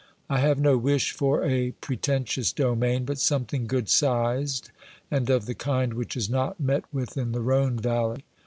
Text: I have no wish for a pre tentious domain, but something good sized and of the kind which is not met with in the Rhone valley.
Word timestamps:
I 0.31 0.39
have 0.39 0.57
no 0.57 0.79
wish 0.79 1.11
for 1.11 1.43
a 1.45 1.73
pre 1.79 1.95
tentious 1.95 2.55
domain, 2.55 3.05
but 3.05 3.19
something 3.19 3.67
good 3.67 3.87
sized 3.87 4.71
and 5.11 5.29
of 5.29 5.45
the 5.45 5.53
kind 5.53 5.93
which 5.93 6.17
is 6.17 6.27
not 6.27 6.59
met 6.59 6.85
with 6.91 7.17
in 7.19 7.33
the 7.33 7.41
Rhone 7.41 7.77
valley. 7.77 8.25